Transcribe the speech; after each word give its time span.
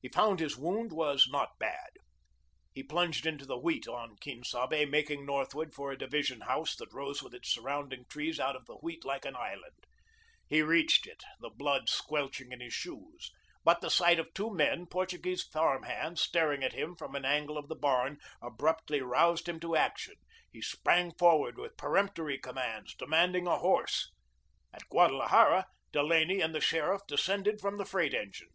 He 0.00 0.08
found 0.08 0.38
his 0.38 0.56
wound 0.56 0.92
was 0.92 1.26
not 1.28 1.58
bad. 1.58 1.94
He 2.72 2.84
plunged 2.84 3.26
into 3.26 3.44
the 3.44 3.58
wheat 3.58 3.88
on 3.88 4.14
Quien 4.22 4.44
Sabe, 4.44 4.88
making 4.88 5.26
northward 5.26 5.74
for 5.74 5.90
a 5.90 5.98
division 5.98 6.42
house 6.42 6.76
that 6.76 6.92
rose 6.92 7.20
with 7.20 7.34
its 7.34 7.52
surrounding 7.52 8.04
trees 8.04 8.38
out 8.38 8.54
of 8.54 8.66
the 8.66 8.76
wheat 8.76 9.04
like 9.04 9.24
an 9.24 9.34
island. 9.34 9.88
He 10.46 10.62
reached 10.62 11.04
it, 11.04 11.24
the 11.40 11.50
blood 11.50 11.88
squelching 11.88 12.52
in 12.52 12.60
his 12.60 12.72
shoes. 12.72 13.32
But 13.64 13.80
the 13.80 13.90
sight 13.90 14.20
of 14.20 14.32
two 14.34 14.50
men, 14.54 14.86
Portuguese 14.86 15.42
farm 15.42 15.82
hands, 15.82 16.20
staring 16.22 16.62
at 16.62 16.72
him 16.74 16.94
from 16.94 17.16
an 17.16 17.24
angle 17.24 17.58
of 17.58 17.66
the 17.66 17.74
barn, 17.74 18.20
abruptly 18.40 19.00
roused 19.00 19.48
him 19.48 19.58
to 19.58 19.74
action. 19.74 20.14
He 20.52 20.62
sprang 20.62 21.12
forward 21.18 21.58
with 21.58 21.76
peremptory 21.76 22.38
commands, 22.38 22.94
demanding 22.94 23.48
a 23.48 23.58
horse. 23.58 24.12
At 24.72 24.88
Guadalajara, 24.88 25.66
Delaney 25.90 26.40
and 26.40 26.54
the 26.54 26.60
sheriff 26.60 27.00
descended 27.08 27.60
from 27.60 27.78
the 27.78 27.84
freight 27.84 28.14
engine. 28.14 28.50